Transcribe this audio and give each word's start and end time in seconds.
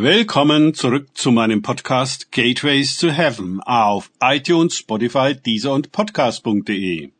Willkommen 0.00 0.74
zurück 0.74 1.08
zu 1.14 1.32
meinem 1.32 1.60
Podcast 1.60 2.30
Gateways 2.30 2.98
to 2.98 3.08
Heaven 3.10 3.60
auf 3.62 4.12
iTunes, 4.20 4.76
Spotify, 4.76 5.34
Deezer 5.34 5.72
und 5.72 5.90
Podcast.de. 5.90 7.10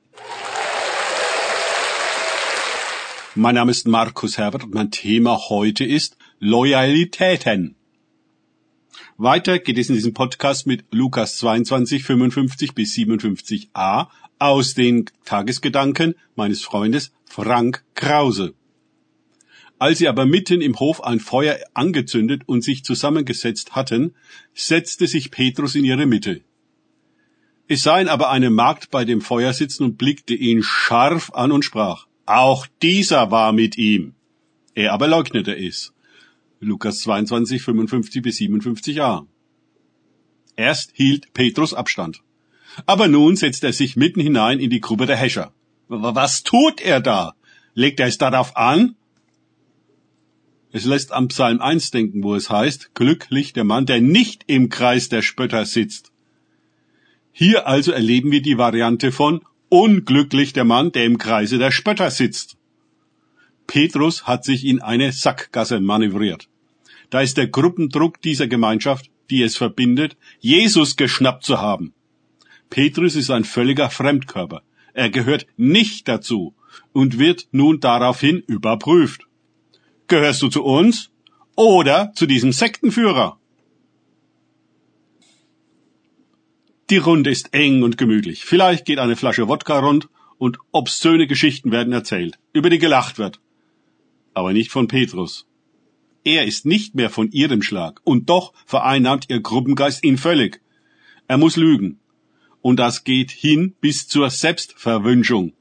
Mein 3.34 3.54
Name 3.56 3.72
ist 3.72 3.88
Markus 3.88 4.38
Herbert 4.38 4.62
und 4.62 4.74
mein 4.74 4.92
Thema 4.92 5.48
heute 5.48 5.84
ist 5.84 6.16
Loyalitäten. 6.38 7.74
Weiter 9.16 9.58
geht 9.58 9.76
es 9.76 9.88
in 9.88 9.96
diesem 9.96 10.14
Podcast 10.14 10.68
mit 10.68 10.84
Lukas 10.92 11.36
22, 11.38 12.04
55 12.04 12.74
bis 12.76 12.94
57a 12.94 14.06
aus 14.38 14.74
den 14.74 15.06
Tagesgedanken 15.24 16.14
meines 16.36 16.62
Freundes 16.62 17.10
Frank 17.24 17.82
Krause. 17.96 18.54
Als 19.78 19.98
sie 19.98 20.08
aber 20.08 20.26
mitten 20.26 20.60
im 20.60 20.78
Hof 20.80 21.04
ein 21.04 21.20
Feuer 21.20 21.58
angezündet 21.74 22.42
und 22.46 22.64
sich 22.64 22.84
zusammengesetzt 22.84 23.76
hatten, 23.76 24.14
setzte 24.54 25.06
sich 25.06 25.30
Petrus 25.30 25.74
in 25.74 25.84
ihre 25.84 26.06
Mitte. 26.06 26.40
Es 27.68 27.82
sah 27.82 28.00
ihn 28.00 28.08
aber 28.08 28.30
eine 28.30 28.50
Magd 28.50 28.90
bei 28.90 29.04
dem 29.04 29.20
Feuer 29.20 29.52
sitzen 29.52 29.84
und 29.84 29.98
blickte 29.98 30.34
ihn 30.34 30.62
scharf 30.62 31.30
an 31.32 31.52
und 31.52 31.64
sprach, 31.64 32.06
auch 32.26 32.66
dieser 32.82 33.30
war 33.30 33.52
mit 33.52 33.78
ihm. 33.78 34.14
Er 34.74 34.92
aber 34.92 35.06
leugnete 35.06 35.56
es. 35.56 35.92
Lukas 36.60 37.00
22, 37.00 37.62
55 37.62 38.22
bis 38.22 38.38
57a. 38.38 39.26
Erst 40.56 40.90
hielt 40.94 41.32
Petrus 41.34 41.72
Abstand. 41.72 42.20
Aber 42.84 43.06
nun 43.06 43.36
setzt 43.36 43.62
er 43.64 43.72
sich 43.72 43.96
mitten 43.96 44.20
hinein 44.20 44.58
in 44.58 44.70
die 44.70 44.80
Gruppe 44.80 45.06
der 45.06 45.16
Häscher. 45.16 45.52
Was 45.88 46.42
tut 46.42 46.80
er 46.80 47.00
da? 47.00 47.34
Legt 47.74 48.00
er 48.00 48.08
es 48.08 48.18
darauf 48.18 48.56
an? 48.56 48.96
Es 50.70 50.84
lässt 50.84 51.12
am 51.12 51.28
Psalm 51.28 51.60
1 51.60 51.90
denken, 51.90 52.22
wo 52.22 52.34
es 52.34 52.50
heißt, 52.50 52.94
glücklich 52.94 53.52
der 53.54 53.64
Mann, 53.64 53.86
der 53.86 54.00
nicht 54.00 54.44
im 54.46 54.68
Kreis 54.68 55.08
der 55.08 55.22
Spötter 55.22 55.64
sitzt. 55.64 56.12
Hier 57.32 57.66
also 57.66 57.92
erleben 57.92 58.30
wir 58.30 58.42
die 58.42 58.58
Variante 58.58 59.12
von 59.12 59.42
unglücklich 59.70 60.52
der 60.52 60.64
Mann, 60.64 60.92
der 60.92 61.04
im 61.04 61.18
Kreise 61.18 61.58
der 61.58 61.70
Spötter 61.70 62.10
sitzt. 62.10 62.56
Petrus 63.66 64.26
hat 64.26 64.44
sich 64.44 64.64
in 64.64 64.80
eine 64.80 65.12
Sackgasse 65.12 65.80
manövriert. 65.80 66.48
Da 67.10 67.20
ist 67.20 67.36
der 67.36 67.48
Gruppendruck 67.48 68.20
dieser 68.20 68.48
Gemeinschaft, 68.48 69.10
die 69.30 69.42
es 69.42 69.56
verbindet, 69.56 70.16
Jesus 70.40 70.96
geschnappt 70.96 71.44
zu 71.44 71.60
haben. 71.60 71.92
Petrus 72.70 73.14
ist 73.14 73.30
ein 73.30 73.44
völliger 73.44 73.88
Fremdkörper. 73.88 74.62
Er 74.92 75.10
gehört 75.10 75.46
nicht 75.56 76.08
dazu 76.08 76.54
und 76.92 77.18
wird 77.18 77.48
nun 77.52 77.80
daraufhin 77.80 78.40
überprüft. 78.40 79.27
Gehörst 80.08 80.40
du 80.40 80.48
zu 80.48 80.64
uns 80.64 81.10
oder 81.54 82.12
zu 82.14 82.24
diesem 82.24 82.52
Sektenführer? 82.52 83.38
Die 86.88 86.96
Runde 86.96 87.28
ist 87.28 87.52
eng 87.52 87.82
und 87.82 87.98
gemütlich. 87.98 88.46
Vielleicht 88.46 88.86
geht 88.86 88.98
eine 88.98 89.16
Flasche 89.16 89.48
Wodka 89.48 89.78
rund 89.78 90.08
und 90.38 90.58
obszöne 90.72 91.26
Geschichten 91.26 91.70
werden 91.72 91.92
erzählt, 91.92 92.38
über 92.54 92.70
die 92.70 92.78
gelacht 92.78 93.18
wird. 93.18 93.40
Aber 94.32 94.54
nicht 94.54 94.70
von 94.70 94.88
Petrus. 94.88 95.46
Er 96.24 96.46
ist 96.46 96.64
nicht 96.64 96.94
mehr 96.94 97.10
von 97.10 97.30
ihrem 97.30 97.60
Schlag, 97.60 98.00
und 98.04 98.30
doch 98.30 98.54
vereinnahmt 98.64 99.26
ihr 99.28 99.40
Gruppengeist 99.40 100.02
ihn 100.04 100.16
völlig. 100.16 100.62
Er 101.26 101.36
muss 101.36 101.56
lügen. 101.56 102.00
Und 102.62 102.78
das 102.78 103.04
geht 103.04 103.30
hin 103.30 103.74
bis 103.82 104.08
zur 104.08 104.30
Selbstverwünschung, 104.30 105.52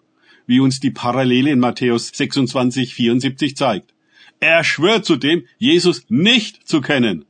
wie 0.45 0.61
uns 0.61 0.79
die 0.79 0.91
Parallele 0.91 1.51
in 1.51 1.59
Matthäus 1.59 2.07
26, 2.13 2.93
74 2.95 3.57
zeigt. 3.57 3.93
Er 4.39 4.63
schwört 4.63 5.05
zudem, 5.05 5.45
Jesus 5.57 6.05
nicht 6.09 6.67
zu 6.67 6.81
kennen. 6.81 7.25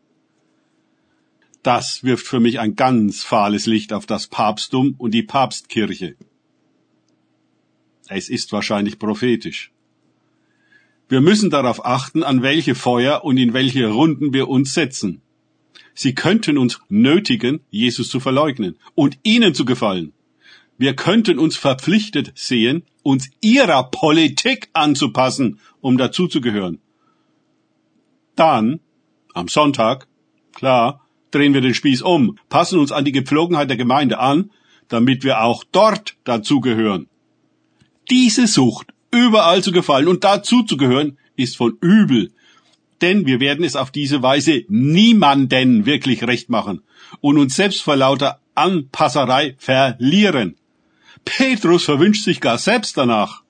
Das 1.64 2.04
wirft 2.04 2.28
für 2.28 2.40
mich 2.40 2.60
ein 2.60 2.76
ganz 2.76 3.24
fahles 3.24 3.66
Licht 3.66 3.94
auf 3.94 4.06
das 4.06 4.28
Papsttum 4.28 4.96
und 4.98 5.12
die 5.12 5.24
Papstkirche. 5.24 6.16
Es 8.10 8.30
ist 8.30 8.52
wahrscheinlich 8.52 9.00
prophetisch. 9.00 9.72
Wir 11.10 11.22
müssen 11.22 11.50
darauf 11.50 11.86
achten, 11.86 12.24
an 12.24 12.42
welche 12.42 12.76
Feuer 12.76 13.24
und 13.24 13.38
in 13.38 13.54
welche 13.54 13.88
Runden 13.88 14.34
wir 14.34 14.50
uns 14.50 14.74
setzen. 14.74 15.22
Sie 15.94 16.14
könnten 16.14 16.58
uns 16.58 16.80
nötigen, 16.90 17.62
Jesus 17.70 18.10
zu 18.10 18.20
verleugnen 18.20 18.78
und 18.94 19.18
ihnen 19.24 19.54
zu 19.54 19.66
gefallen. 19.66 20.14
Wir 20.78 20.96
könnten 20.96 21.40
uns 21.40 21.56
verpflichtet 21.56 22.34
sehen, 22.36 22.84
uns 23.04 23.30
ihrer 23.42 23.90
Politik 23.90 24.70
anzupassen, 24.74 25.60
um 25.82 25.98
dazuzugehören. 25.98 26.80
Dann, 28.38 28.80
am 29.34 29.50
Sonntag, 29.50 30.08
klar, 30.54 31.06
drehen 31.32 31.54
wir 31.54 31.62
den 31.62 31.74
Spieß 31.74 32.02
um, 32.04 32.38
passen 32.50 32.80
uns 32.80 32.94
an 32.94 33.04
die 33.04 33.12
Gepflogenheit 33.12 33.70
der 33.70 33.78
Gemeinde 33.78 34.20
an, 34.20 34.52
damit 34.88 35.24
wir 35.24 35.42
auch 35.42 35.64
dort 35.72 36.16
dazugehören. 36.24 37.08
Diese 38.10 38.48
Sucht, 38.48 38.94
überall 39.12 39.62
zu 39.64 39.72
gefallen 39.72 40.08
und 40.08 40.24
dazuzugehören, 40.24 41.18
ist 41.36 41.58
von 41.58 41.78
übel, 41.82 42.32
denn 43.02 43.26
wir 43.26 43.40
werden 43.40 43.66
es 43.66 43.76
auf 43.76 43.92
diese 43.92 44.22
Weise 44.22 44.64
niemanden 44.70 45.86
wirklich 45.86 46.24
recht 46.24 46.50
machen 46.50 46.84
und 47.20 47.38
uns 47.38 47.56
selbst 47.56 47.82
vor 47.82 47.96
lauter 47.96 48.40
Anpasserei 48.56 49.56
verlieren. 49.60 50.56
Petrus 51.26 51.86
verwünscht 51.86 52.24
sich 52.24 52.40
gar 52.40 52.58
selbst 52.58 52.98
danach. 52.98 53.44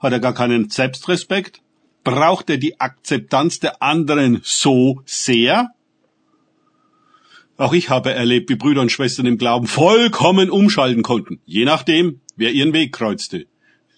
Hat 0.00 0.12
er 0.12 0.20
gar 0.20 0.34
keinen 0.34 0.68
Selbstrespekt? 0.68 1.61
Braucht 2.04 2.50
er 2.50 2.58
die 2.58 2.80
Akzeptanz 2.80 3.60
der 3.60 3.82
anderen 3.82 4.40
so 4.42 5.02
sehr? 5.04 5.70
Auch 7.56 7.72
ich 7.72 7.90
habe 7.90 8.12
erlebt, 8.12 8.50
wie 8.50 8.56
Brüder 8.56 8.80
und 8.80 8.90
Schwestern 8.90 9.26
im 9.26 9.38
Glauben 9.38 9.66
vollkommen 9.66 10.50
umschalten 10.50 11.02
konnten, 11.02 11.40
je 11.44 11.64
nachdem, 11.64 12.20
wer 12.36 12.52
ihren 12.52 12.72
Weg 12.72 12.92
kreuzte. 12.92 13.46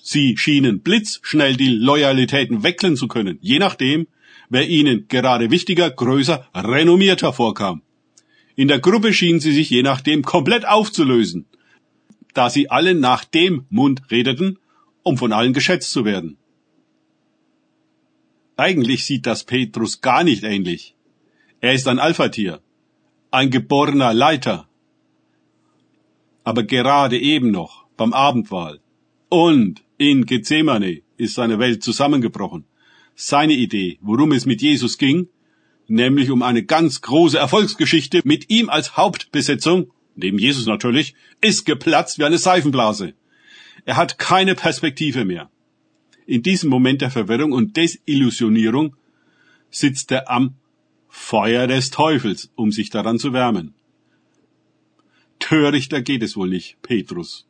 Sie 0.02 0.36
schienen 0.36 0.80
blitzschnell 0.80 1.56
die 1.56 1.70
Loyalitäten 1.70 2.62
wechseln 2.62 2.96
zu 2.96 3.08
können, 3.08 3.38
je 3.40 3.58
nachdem, 3.58 4.06
wer 4.50 4.68
ihnen 4.68 5.08
gerade 5.08 5.50
wichtiger, 5.50 5.90
größer, 5.90 6.46
renommierter 6.54 7.32
vorkam. 7.32 7.80
In 8.54 8.68
der 8.68 8.80
Gruppe 8.80 9.12
schienen 9.12 9.40
sie 9.40 9.52
sich 9.52 9.70
je 9.70 9.82
nachdem 9.82 10.22
komplett 10.22 10.66
aufzulösen, 10.66 11.46
da 12.34 12.50
sie 12.50 12.70
alle 12.70 12.94
nach 12.94 13.24
dem 13.24 13.64
Mund 13.70 14.02
redeten, 14.10 14.58
um 15.02 15.16
von 15.16 15.32
allen 15.32 15.54
geschätzt 15.54 15.90
zu 15.90 16.04
werden. 16.04 16.36
Eigentlich 18.56 19.04
sieht 19.04 19.26
das 19.26 19.44
Petrus 19.44 20.00
gar 20.00 20.22
nicht 20.22 20.44
ähnlich. 20.44 20.94
Er 21.60 21.72
ist 21.72 21.88
ein 21.88 21.98
Alphatier, 21.98 22.60
ein 23.30 23.50
geborener 23.50 24.14
Leiter. 24.14 24.68
Aber 26.44 26.62
gerade 26.62 27.18
eben 27.18 27.50
noch 27.50 27.86
beim 27.96 28.12
Abendwahl 28.12 28.80
und 29.28 29.82
in 29.98 30.26
Gethsemane 30.26 31.02
ist 31.16 31.34
seine 31.34 31.58
Welt 31.58 31.82
zusammengebrochen. 31.82 32.64
Seine 33.16 33.54
Idee, 33.54 33.98
worum 34.00 34.32
es 34.32 34.44
mit 34.44 34.60
Jesus 34.62 34.98
ging, 34.98 35.28
nämlich 35.86 36.30
um 36.30 36.42
eine 36.42 36.64
ganz 36.64 37.00
große 37.00 37.38
Erfolgsgeschichte 37.38 38.20
mit 38.24 38.50
ihm 38.50 38.68
als 38.68 38.96
Hauptbesetzung, 38.96 39.90
neben 40.16 40.38
Jesus 40.38 40.66
natürlich, 40.66 41.14
ist 41.40 41.64
geplatzt 41.64 42.18
wie 42.18 42.24
eine 42.24 42.38
Seifenblase. 42.38 43.14
Er 43.84 43.96
hat 43.96 44.18
keine 44.18 44.54
Perspektive 44.54 45.24
mehr. 45.24 45.50
In 46.26 46.42
diesem 46.42 46.70
Moment 46.70 47.02
der 47.02 47.10
Verwirrung 47.10 47.52
und 47.52 47.76
Desillusionierung 47.76 48.96
sitzt 49.70 50.10
er 50.12 50.30
am 50.30 50.54
Feuer 51.08 51.66
des 51.66 51.90
Teufels, 51.90 52.50
um 52.54 52.72
sich 52.72 52.90
daran 52.90 53.18
zu 53.18 53.32
wärmen. 53.32 53.74
Törichter 55.38 56.00
geht 56.02 56.22
es 56.22 56.36
wohl 56.36 56.48
nicht, 56.48 56.80
Petrus. 56.82 57.46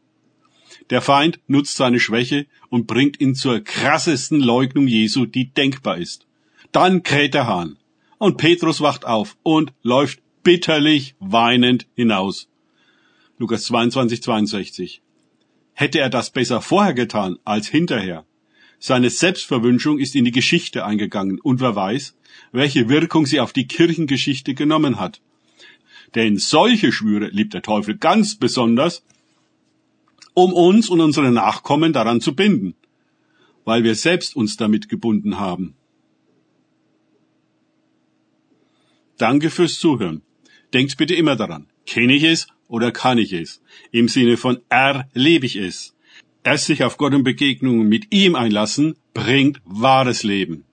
Der 0.91 1.01
Feind 1.01 1.39
nutzt 1.47 1.77
seine 1.77 2.01
Schwäche 2.01 2.47
und 2.69 2.87
bringt 2.87 3.21
ihn 3.21 3.35
zur 3.35 3.61
krassesten 3.61 4.41
Leugnung 4.41 4.89
Jesu, 4.89 5.27
die 5.27 5.51
denkbar 5.51 5.99
ist. 5.99 6.27
Dann 6.73 7.03
kräht 7.03 7.35
der 7.35 7.47
Hahn. 7.47 7.77
Und 8.19 8.37
Petrus 8.37 8.81
wacht 8.81 9.05
auf 9.05 9.37
und 9.43 9.73
läuft 9.83 10.21
bitterlich 10.43 11.15
weinend 11.21 11.87
hinaus. 11.95 12.49
Lukas 13.39 13.65
22, 13.65 14.23
62. 14.23 15.03
Hätte 15.73 16.01
er 16.01 16.11
das 16.11 16.31
besser 16.31 16.61
vorher 16.61 16.95
getan 16.95 17.39
als 17.45 17.69
hinterher, 17.69 18.25
seine 18.87 19.09
Selbstverwünschung 19.09 19.99
ist 19.99 20.15
in 20.15 20.27
die 20.27 20.31
Geschichte 20.31 20.85
eingegangen 20.85 21.41
und 21.41 21.59
wer 21.63 21.75
weiß, 21.75 22.15
welche 22.53 22.91
Wirkung 22.91 23.25
sie 23.25 23.41
auf 23.41 23.55
die 23.55 23.67
Kirchengeschichte 23.67 24.53
genommen 24.53 25.01
hat. 25.01 25.23
Denn 26.15 26.37
solche 26.37 26.93
Schwüre 26.93 27.29
liebt 27.29 27.55
der 27.55 27.63
Teufel 27.63 27.97
ganz 27.97 28.35
besonders, 28.35 29.03
um 30.35 30.53
uns 30.53 30.91
und 30.91 31.01
unsere 31.01 31.33
Nachkommen 31.33 31.95
daran 31.95 32.21
zu 32.21 32.37
binden, 32.37 32.75
weil 33.65 33.85
wir 33.85 33.95
selbst 33.95 34.37
uns 34.37 34.59
damit 34.59 34.91
gebunden 34.91 35.39
haben. 35.39 35.75
Danke 39.17 39.49
fürs 39.49 39.79
Zuhören. 39.79 40.21
Denkt 40.75 40.99
bitte 40.99 41.15
immer 41.15 41.37
daran, 41.37 41.69
kenne 41.87 42.15
ich 42.15 42.25
es 42.25 42.49
oder 42.69 42.93
kann 42.93 43.17
ich 43.17 43.33
es? 43.33 43.63
Im 43.93 44.09
Sinne 44.09 44.37
von 44.37 44.59
erlebe 44.69 45.47
ich 45.47 45.57
es. 45.57 45.94
Erst 46.45 46.67
sich 46.67 46.85
auf 46.85 46.99
Gott 46.99 47.15
und 47.15 47.25
Begegnungen 47.25 47.89
mit 47.89 48.15
ihm 48.15 48.35
einlassen, 48.35 48.97
bringt 49.15 49.61
wahres 49.65 50.23
Leben. 50.23 50.65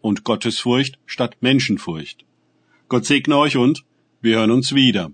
und 0.00 0.24
Gottesfurcht 0.24 0.98
statt 1.06 1.36
Menschenfurcht. 1.40 2.24
Gott 2.88 3.04
segne 3.04 3.36
euch 3.36 3.56
und 3.56 3.84
wir 4.20 4.36
hören 4.38 4.50
uns 4.50 4.74
wieder. 4.74 5.10